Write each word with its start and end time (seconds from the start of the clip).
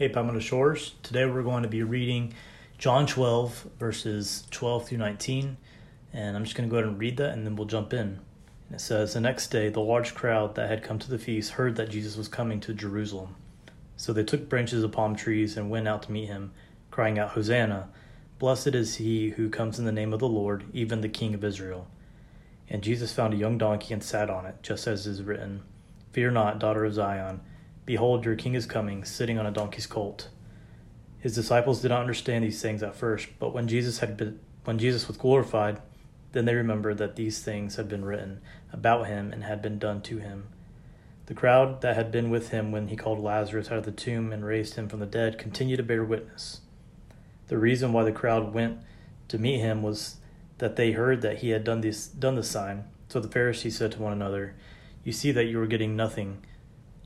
Hey, 0.00 0.08
Palmetto 0.08 0.40
Shores. 0.40 0.94
Today 1.02 1.26
we're 1.26 1.42
going 1.42 1.62
to 1.62 1.68
be 1.68 1.82
reading 1.82 2.32
John 2.78 3.04
12, 3.06 3.68
verses 3.78 4.44
12 4.50 4.88
through 4.88 4.96
19. 4.96 5.58
And 6.14 6.36
I'm 6.38 6.44
just 6.44 6.56
going 6.56 6.66
to 6.66 6.72
go 6.72 6.78
ahead 6.78 6.88
and 6.88 6.98
read 6.98 7.18
that 7.18 7.34
and 7.34 7.44
then 7.44 7.54
we'll 7.54 7.66
jump 7.66 7.92
in. 7.92 8.18
And 8.68 8.76
it 8.76 8.80
says 8.80 9.12
The 9.12 9.20
next 9.20 9.48
day, 9.48 9.68
the 9.68 9.80
large 9.80 10.14
crowd 10.14 10.54
that 10.54 10.70
had 10.70 10.82
come 10.82 10.98
to 11.00 11.10
the 11.10 11.18
feast 11.18 11.52
heard 11.52 11.76
that 11.76 11.90
Jesus 11.90 12.16
was 12.16 12.28
coming 12.28 12.60
to 12.60 12.72
Jerusalem. 12.72 13.36
So 13.98 14.14
they 14.14 14.24
took 14.24 14.48
branches 14.48 14.82
of 14.82 14.92
palm 14.92 15.16
trees 15.16 15.58
and 15.58 15.68
went 15.68 15.86
out 15.86 16.04
to 16.04 16.12
meet 16.12 16.28
him, 16.28 16.52
crying 16.90 17.18
out, 17.18 17.32
Hosanna! 17.32 17.90
Blessed 18.38 18.68
is 18.68 18.96
he 18.96 19.28
who 19.28 19.50
comes 19.50 19.78
in 19.78 19.84
the 19.84 19.92
name 19.92 20.14
of 20.14 20.20
the 20.20 20.26
Lord, 20.26 20.64
even 20.72 21.02
the 21.02 21.10
King 21.10 21.34
of 21.34 21.44
Israel. 21.44 21.88
And 22.70 22.82
Jesus 22.82 23.12
found 23.12 23.34
a 23.34 23.36
young 23.36 23.58
donkey 23.58 23.92
and 23.92 24.02
sat 24.02 24.30
on 24.30 24.46
it, 24.46 24.62
just 24.62 24.86
as 24.86 25.06
is 25.06 25.22
written 25.22 25.60
Fear 26.12 26.30
not, 26.30 26.58
daughter 26.58 26.86
of 26.86 26.94
Zion. 26.94 27.42
Behold, 27.90 28.24
your 28.24 28.36
king 28.36 28.54
is 28.54 28.66
coming, 28.66 29.02
sitting 29.02 29.36
on 29.36 29.46
a 29.46 29.50
donkey's 29.50 29.88
colt. 29.88 30.28
His 31.18 31.34
disciples 31.34 31.82
did 31.82 31.88
not 31.88 32.02
understand 32.02 32.44
these 32.44 32.62
things 32.62 32.84
at 32.84 32.94
first, 32.94 33.30
but 33.40 33.52
when 33.52 33.66
Jesus 33.66 33.98
had 33.98 34.16
been, 34.16 34.38
when 34.62 34.78
Jesus 34.78 35.08
was 35.08 35.16
glorified, 35.16 35.82
then 36.30 36.44
they 36.44 36.54
remembered 36.54 36.98
that 36.98 37.16
these 37.16 37.42
things 37.42 37.74
had 37.74 37.88
been 37.88 38.04
written 38.04 38.42
about 38.72 39.08
him 39.08 39.32
and 39.32 39.42
had 39.42 39.60
been 39.60 39.80
done 39.80 40.02
to 40.02 40.18
him. 40.18 40.46
The 41.26 41.34
crowd 41.34 41.80
that 41.80 41.96
had 41.96 42.12
been 42.12 42.30
with 42.30 42.50
him 42.50 42.70
when 42.70 42.86
he 42.86 42.96
called 42.96 43.18
Lazarus 43.18 43.72
out 43.72 43.78
of 43.78 43.84
the 43.84 43.90
tomb 43.90 44.32
and 44.32 44.44
raised 44.44 44.76
him 44.76 44.88
from 44.88 45.00
the 45.00 45.04
dead 45.04 45.36
continued 45.36 45.78
to 45.78 45.82
bear 45.82 46.04
witness. 46.04 46.60
The 47.48 47.58
reason 47.58 47.92
why 47.92 48.04
the 48.04 48.12
crowd 48.12 48.54
went 48.54 48.78
to 49.26 49.36
meet 49.36 49.58
him 49.58 49.82
was 49.82 50.18
that 50.58 50.76
they 50.76 50.92
heard 50.92 51.22
that 51.22 51.38
he 51.38 51.50
had 51.50 51.64
done 51.64 51.80
this 51.80 52.06
done 52.06 52.36
the 52.36 52.44
sign. 52.44 52.84
So 53.08 53.18
the 53.18 53.26
Pharisees 53.26 53.78
said 53.78 53.90
to 53.90 54.00
one 54.00 54.12
another, 54.12 54.54
"You 55.02 55.10
see 55.10 55.32
that 55.32 55.46
you 55.46 55.60
are 55.60 55.66
getting 55.66 55.96
nothing." 55.96 56.44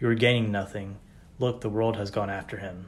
You 0.00 0.08
are 0.08 0.14
gaining 0.14 0.50
nothing. 0.50 0.96
Look, 1.38 1.60
the 1.60 1.68
world 1.68 1.96
has 1.96 2.10
gone 2.10 2.30
after 2.30 2.56
him. 2.56 2.86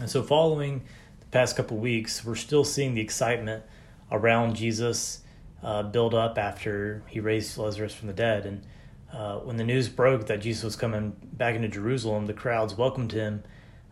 And 0.00 0.10
so, 0.10 0.22
following 0.22 0.82
the 1.20 1.26
past 1.26 1.56
couple 1.56 1.76
weeks, 1.76 2.24
we're 2.24 2.34
still 2.34 2.64
seeing 2.64 2.94
the 2.94 3.00
excitement 3.00 3.62
around 4.10 4.56
Jesus 4.56 5.20
uh, 5.62 5.84
build 5.84 6.12
up 6.12 6.38
after 6.38 7.04
he 7.06 7.20
raised 7.20 7.56
Lazarus 7.56 7.94
from 7.94 8.08
the 8.08 8.14
dead. 8.14 8.46
And 8.46 8.62
uh, 9.12 9.38
when 9.38 9.58
the 9.58 9.64
news 9.64 9.88
broke 9.88 10.26
that 10.26 10.40
Jesus 10.40 10.64
was 10.64 10.76
coming 10.76 11.14
back 11.32 11.54
into 11.54 11.68
Jerusalem, 11.68 12.26
the 12.26 12.34
crowds 12.34 12.76
welcomed 12.76 13.12
him 13.12 13.44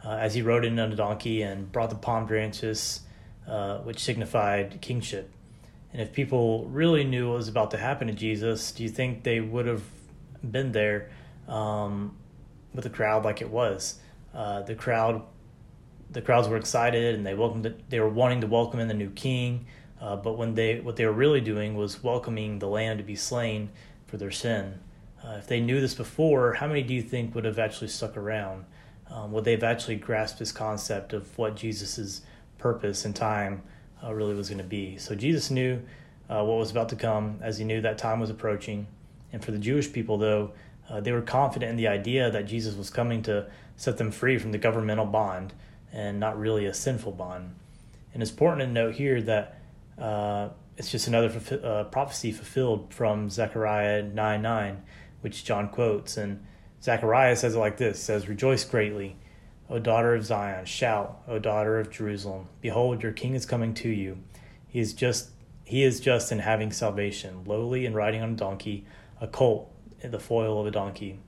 uh, 0.05 0.11
as 0.11 0.35
he 0.35 0.43
rode 0.43 0.65
in 0.65 0.79
on 0.81 0.93
a 0.93 0.97
donkey 0.97 1.43
and 1.43 1.71
brought 1.71 1.91
the 1.91 1.97
palm 1.97 2.27
branches, 2.27 3.03
uh, 3.47 3.79
which 3.79 4.01
signified 4.01 4.81
kingship. 4.81 5.31
And 5.93 6.03
if 6.03 6.13
people 6.13 6.65
really 6.67 7.05
knew 7.05 7.29
what 7.29 7.37
was 7.37 7.49
about 7.49 7.71
to 7.71 7.79
happen 7.79 8.09
to 8.09 8.13
Jesus, 8.13 8.73
do 8.73 8.83
you 8.83 8.89
think 8.89 9.23
they 9.23 9.39
would 9.39 9.67
have 9.67 9.85
been 10.43 10.73
there? 10.73 11.09
Um, 11.49 12.17
with 12.75 12.85
the 12.85 12.91
crowd 12.91 13.25
like 13.25 13.41
it 13.41 13.51
was. 13.51 13.99
Uh, 14.35 14.63
the 14.63 14.75
crowd, 14.75 15.23
the 16.11 16.21
crowds 16.21 16.49
were 16.49 16.57
excited 16.57 17.15
and 17.15 17.27
they 17.27 17.35
welcomed. 17.35 17.67
It, 17.67 17.91
they 17.91 18.01
were 18.01 18.09
wanting 18.09 18.41
to 18.41 18.47
welcome 18.47 18.81
in 18.81 18.89
the 18.89 18.95
new 18.95 19.11
king. 19.11 19.67
Uh, 20.01 20.17
but 20.17 20.37
when 20.37 20.55
they, 20.55 20.81
what 20.81 20.97
they 20.97 21.07
were 21.07 21.13
really 21.13 21.41
doing 21.41 21.77
was 21.77 22.03
welcoming 22.03 22.59
the 22.59 22.67
lamb 22.67 22.99
to 22.99 23.05
be 23.05 23.17
slain 23.17 23.71
for 24.07 24.17
their 24.17 24.31
sin. 24.31 24.79
Uh, 25.25 25.37
if 25.39 25.47
they 25.47 25.61
knew 25.61 25.81
this 25.81 25.95
before, 25.95 26.55
how 26.55 26.67
many 26.67 26.83
do 26.83 26.93
you 26.93 27.03
think 27.03 27.35
would 27.35 27.45
have 27.45 27.59
actually 27.59 27.89
stuck 27.89 28.17
around? 28.17 28.65
Um, 29.11 29.33
would 29.33 29.45
they 29.45 29.53
have 29.53 29.63
actually 29.63 29.97
grasped 29.97 30.39
this 30.39 30.53
concept 30.53 31.13
of 31.13 31.37
what 31.39 31.57
Jesus's 31.57 32.23
purpose 32.59 33.05
and 33.05 33.15
time 33.15 33.63
uh, 34.03 34.13
really 34.13 34.35
was 34.35 34.49
going 34.49 34.59
to 34.59 34.65
be? 34.65 34.99
So 34.99 35.15
Jesus 35.15 35.51
knew 35.51 35.81
uh, 36.29 36.45
what 36.45 36.59
was 36.59 36.71
about 36.71 36.89
to 36.91 36.97
come, 36.97 37.39
as 37.41 37.59
he 37.59 37.65
knew 37.65 37.81
that 37.81 37.97
time 37.97 38.21
was 38.21 38.31
approaching. 38.31 38.87
And 39.33 39.45
for 39.45 39.53
the 39.53 39.59
Jewish 39.59 39.93
people, 39.93 40.19
though, 40.19 40.53
uh, 40.89 41.01
they 41.01 41.13
were 41.13 41.23
confident 41.23 41.71
in 41.71 41.77
the 41.77 41.89
idea 41.89 42.31
that 42.31 42.47
Jesus 42.47 42.75
was 42.75 42.91
coming 42.91 43.23
to 43.23 43.47
set 43.77 43.97
them 43.97 44.11
free 44.11 44.39
from 44.39 44.53
the 44.53 44.59
governmental 44.59 45.07
bond 45.07 45.53
and 45.93 46.21
not 46.21 46.39
really 46.39 46.67
a 46.67 46.75
sinful 46.75 47.13
bond. 47.13 47.55
And 48.13 48.23
it's 48.23 48.31
important 48.31 48.61
to 48.63 48.67
note 48.67 48.95
here 48.95 49.23
that 49.23 49.61
uh, 49.99 50.49
it's 50.77 50.91
just 50.91 51.09
another 51.09 51.41
uh, 51.63 51.85
prophecy 51.85 52.33
fulfilled 52.33 52.93
from 52.93 53.31
Zechariah 53.31 54.03
9 54.03 54.43
9, 54.43 54.83
which 55.21 55.45
John 55.45 55.69
quotes. 55.69 56.17
And 56.17 56.45
Zechariah 56.83 57.37
says 57.37 57.55
it 57.55 57.59
like 57.59 57.77
this 57.77 58.01
says, 58.01 58.29
Rejoice 58.29 58.65
greatly, 58.65 59.17
O 59.71 59.79
daughter 59.79 60.15
of 60.15 60.25
Zion, 60.25 60.65
shout, 60.67 61.23
O 61.27 61.39
daughter 61.39 61.79
of 61.79 61.91
Jerusalem. 61.91 62.49
Behold, 62.61 63.03
your 63.03 63.13
king 63.13 63.35
is 63.35 63.47
coming 63.47 63.73
to 63.75 63.89
you. 63.89 64.19
He 64.69 64.81
is 64.81 64.93
just 64.93 65.31
he 65.65 65.83
is 65.83 65.99
just 65.99 66.31
in 66.31 66.41
having 66.41 66.71
salvation, 66.73 67.45
lowly 67.47 67.87
and 67.87 67.95
riding 67.95 68.21
on 68.21 68.33
a 68.33 68.37
donkey, 68.37 68.85
a 69.19 69.27
colt 69.27 69.74
the 70.13 70.19
foil 70.19 70.61
of 70.61 70.67
a 70.67 70.71
donkey. 70.71 71.19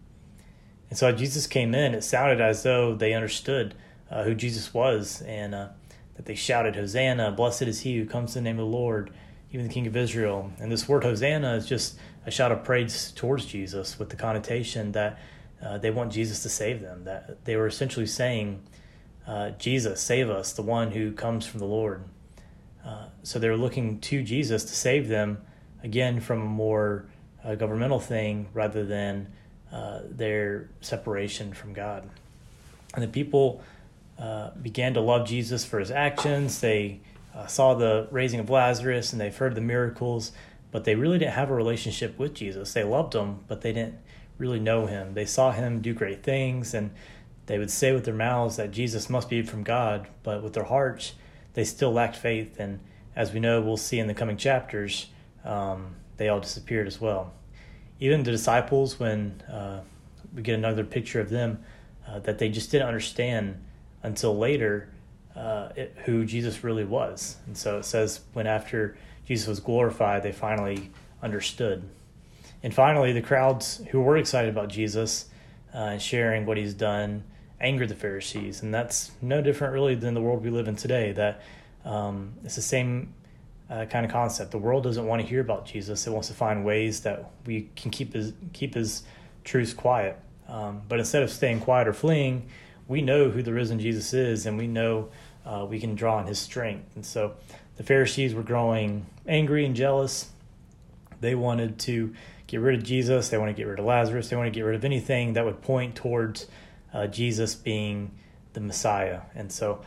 And 0.88 0.98
so 0.98 1.10
Jesus 1.12 1.46
came 1.46 1.74
in, 1.74 1.94
it 1.94 2.04
sounded 2.04 2.40
as 2.40 2.62
though 2.62 2.94
they 2.94 3.12
understood 3.12 3.74
uh, 4.10 4.22
who 4.22 4.34
Jesus 4.34 4.72
was 4.72 5.22
and 5.22 5.54
uh, 5.54 5.68
that 6.14 6.26
they 6.26 6.34
shouted, 6.34 6.76
Hosanna, 6.76 7.32
blessed 7.32 7.62
is 7.62 7.80
he 7.80 7.98
who 7.98 8.06
comes 8.06 8.36
in 8.36 8.44
the 8.44 8.50
name 8.50 8.58
of 8.58 8.66
the 8.66 8.76
Lord, 8.76 9.10
even 9.52 9.66
the 9.66 9.72
King 9.72 9.86
of 9.86 9.96
Israel. 9.96 10.52
And 10.58 10.70
this 10.70 10.88
word 10.88 11.04
Hosanna 11.04 11.54
is 11.54 11.66
just 11.66 11.98
a 12.24 12.30
shout 12.30 12.52
of 12.52 12.64
praise 12.64 13.12
towards 13.12 13.46
Jesus 13.46 13.98
with 13.98 14.10
the 14.10 14.16
connotation 14.16 14.92
that 14.92 15.18
uh, 15.62 15.78
they 15.78 15.90
want 15.90 16.12
Jesus 16.12 16.42
to 16.42 16.48
save 16.48 16.80
them, 16.80 17.04
that 17.04 17.44
they 17.44 17.56
were 17.56 17.66
essentially 17.66 18.06
saying, 18.06 18.62
uh, 19.26 19.50
Jesus, 19.50 20.00
save 20.00 20.30
us, 20.30 20.52
the 20.52 20.62
one 20.62 20.92
who 20.92 21.12
comes 21.12 21.46
from 21.46 21.60
the 21.60 21.66
Lord. 21.66 22.04
Uh, 22.84 23.06
so 23.22 23.38
they're 23.38 23.56
looking 23.56 23.98
to 24.00 24.22
Jesus 24.22 24.64
to 24.64 24.74
save 24.74 25.08
them, 25.08 25.38
again, 25.82 26.20
from 26.20 26.42
a 26.42 26.46
more 26.46 27.06
a 27.46 27.56
governmental 27.56 28.00
thing 28.00 28.48
rather 28.52 28.84
than 28.84 29.32
uh, 29.72 30.00
their 30.10 30.68
separation 30.80 31.52
from 31.54 31.72
God. 31.72 32.08
And 32.94 33.02
the 33.02 33.08
people 33.08 33.62
uh, 34.18 34.50
began 34.50 34.94
to 34.94 35.00
love 35.00 35.26
Jesus 35.26 35.64
for 35.64 35.78
his 35.78 35.90
actions. 35.90 36.60
They 36.60 37.00
uh, 37.34 37.46
saw 37.46 37.74
the 37.74 38.08
raising 38.10 38.40
of 38.40 38.50
Lazarus 38.50 39.12
and 39.12 39.20
they've 39.20 39.36
heard 39.36 39.54
the 39.54 39.60
miracles, 39.60 40.32
but 40.72 40.84
they 40.84 40.94
really 40.94 41.18
didn't 41.18 41.34
have 41.34 41.50
a 41.50 41.54
relationship 41.54 42.18
with 42.18 42.34
Jesus. 42.34 42.72
They 42.72 42.84
loved 42.84 43.14
him, 43.14 43.40
but 43.46 43.60
they 43.60 43.72
didn't 43.72 43.98
really 44.38 44.60
know 44.60 44.86
him. 44.86 45.14
They 45.14 45.26
saw 45.26 45.52
him 45.52 45.80
do 45.80 45.94
great 45.94 46.22
things 46.22 46.74
and 46.74 46.90
they 47.46 47.58
would 47.58 47.70
say 47.70 47.92
with 47.92 48.04
their 48.04 48.14
mouths 48.14 48.56
that 48.56 48.72
Jesus 48.72 49.08
must 49.08 49.28
be 49.30 49.42
from 49.42 49.62
God, 49.62 50.08
but 50.24 50.42
with 50.42 50.54
their 50.54 50.64
hearts, 50.64 51.12
they 51.54 51.64
still 51.64 51.92
lacked 51.92 52.16
faith. 52.16 52.58
And 52.58 52.80
as 53.14 53.32
we 53.32 53.40
know, 53.40 53.60
we'll 53.60 53.76
see 53.76 53.98
in 53.98 54.08
the 54.08 54.14
coming 54.14 54.36
chapters, 54.36 55.06
um, 55.44 55.94
they 56.16 56.28
all 56.28 56.40
disappeared 56.40 56.86
as 56.86 57.00
well. 57.00 57.32
Even 58.00 58.22
the 58.22 58.30
disciples, 58.30 58.98
when 59.00 59.40
uh, 59.50 59.80
we 60.34 60.42
get 60.42 60.54
another 60.54 60.84
picture 60.84 61.20
of 61.20 61.30
them, 61.30 61.62
uh, 62.06 62.18
that 62.20 62.38
they 62.38 62.48
just 62.48 62.70
didn't 62.70 62.86
understand 62.86 63.62
until 64.02 64.36
later 64.36 64.88
uh, 65.34 65.70
it, 65.76 65.94
who 66.04 66.24
Jesus 66.24 66.62
really 66.62 66.84
was. 66.84 67.36
And 67.46 67.56
so 67.56 67.78
it 67.78 67.84
says, 67.84 68.20
when 68.32 68.46
after 68.46 68.96
Jesus 69.26 69.48
was 69.48 69.60
glorified, 69.60 70.22
they 70.22 70.32
finally 70.32 70.90
understood. 71.22 71.88
And 72.62 72.74
finally, 72.74 73.12
the 73.12 73.22
crowds 73.22 73.82
who 73.90 74.00
were 74.00 74.16
excited 74.16 74.50
about 74.50 74.68
Jesus 74.68 75.26
uh, 75.74 75.78
and 75.78 76.02
sharing 76.02 76.46
what 76.46 76.56
he's 76.56 76.74
done 76.74 77.24
angered 77.60 77.88
the 77.88 77.94
Pharisees. 77.94 78.62
And 78.62 78.72
that's 78.72 79.12
no 79.20 79.42
different, 79.42 79.72
really, 79.72 79.94
than 79.94 80.14
the 80.14 80.20
world 80.20 80.42
we 80.42 80.50
live 80.50 80.68
in 80.68 80.76
today. 80.76 81.12
That 81.12 81.42
um, 81.84 82.34
it's 82.44 82.56
the 82.56 82.62
same 82.62 83.14
uh, 83.70 83.84
kind 83.86 84.06
of 84.06 84.12
concept. 84.12 84.50
The 84.50 84.58
world 84.58 84.84
doesn't 84.84 85.06
want 85.06 85.22
to 85.22 85.26
hear 85.26 85.40
about 85.40 85.66
Jesus. 85.66 86.06
It 86.06 86.10
wants 86.10 86.28
to 86.28 86.34
find 86.34 86.64
ways 86.64 87.00
that 87.00 87.30
we 87.46 87.70
can 87.76 87.90
keep 87.90 88.12
his 88.12 88.32
keep 88.52 88.74
his 88.74 89.02
truths 89.44 89.72
quiet. 89.72 90.18
Um, 90.48 90.82
but 90.88 90.98
instead 90.98 91.22
of 91.22 91.30
staying 91.30 91.60
quiet 91.60 91.88
or 91.88 91.92
fleeing, 91.92 92.48
we 92.88 93.02
know 93.02 93.30
who 93.30 93.42
the 93.42 93.52
risen 93.52 93.80
Jesus 93.80 94.12
is, 94.12 94.46
and 94.46 94.56
we 94.56 94.66
know 94.66 95.08
uh, 95.44 95.66
we 95.68 95.80
can 95.80 95.94
draw 95.94 96.16
on 96.16 96.26
His 96.26 96.38
strength. 96.38 96.88
And 96.94 97.04
so, 97.04 97.34
the 97.76 97.82
Pharisees 97.82 98.34
were 98.34 98.42
growing 98.42 99.06
angry 99.26 99.66
and 99.66 99.76
jealous. 99.76 100.30
They 101.20 101.34
wanted 101.34 101.78
to 101.80 102.14
get 102.46 102.60
rid 102.60 102.78
of 102.78 102.84
Jesus. 102.84 103.28
They 103.28 103.38
want 103.38 103.50
to 103.50 103.54
get 103.54 103.66
rid 103.66 103.78
of 103.78 103.84
Lazarus. 103.84 104.28
They 104.28 104.36
want 104.36 104.46
to 104.46 104.50
get 104.50 104.62
rid 104.62 104.76
of 104.76 104.84
anything 104.84 105.34
that 105.34 105.44
would 105.44 105.60
point 105.62 105.94
towards 105.94 106.46
uh, 106.94 107.06
Jesus 107.06 107.54
being 107.54 108.12
the 108.54 108.60
Messiah. 108.60 109.22
And 109.34 109.50
so, 109.50 109.82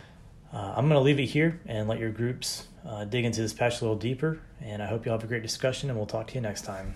uh, 0.53 0.73
I'm 0.75 0.87
going 0.87 0.99
to 0.99 0.99
leave 0.99 1.19
it 1.19 1.25
here 1.25 1.59
and 1.65 1.87
let 1.87 1.99
your 1.99 2.11
groups 2.11 2.67
uh, 2.85 3.05
dig 3.05 3.25
into 3.25 3.41
this 3.41 3.53
patch 3.53 3.81
a 3.81 3.83
little 3.83 3.97
deeper. 3.97 4.39
And 4.61 4.81
I 4.81 4.87
hope 4.87 5.05
you 5.05 5.11
all 5.11 5.17
have 5.17 5.23
a 5.23 5.27
great 5.27 5.43
discussion, 5.43 5.89
and 5.89 5.97
we'll 5.97 6.07
talk 6.07 6.27
to 6.27 6.35
you 6.35 6.41
next 6.41 6.63
time. 6.63 6.95